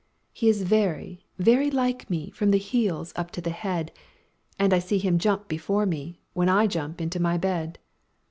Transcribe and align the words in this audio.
He 0.33 0.49
is 0.49 0.63
very, 0.63 1.27
very 1.37 1.69
like 1.69 2.09
me 2.09 2.31
from 2.31 2.49
the 2.49 2.57
heels 2.57 3.13
up 3.15 3.29
to 3.37 3.39
the 3.41 3.51
head; 3.51 3.91
And 4.57 4.73
I 4.73 4.79
see 4.79 4.97
him 4.97 5.19
jump 5.19 5.47
before 5.47 5.85
me, 5.85 6.19
when 6.33 6.49
I 6.49 6.65
jump 6.65 6.99
into 6.99 7.19
my 7.19 7.37
bed. 7.37 7.77